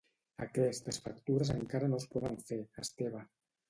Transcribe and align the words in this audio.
Aquestes 0.45 0.99
factures 1.05 1.53
encara 1.59 1.93
no 1.95 2.03
es 2.05 2.11
poden 2.17 2.43
fer, 2.51 2.63
Esteve. 2.89 3.29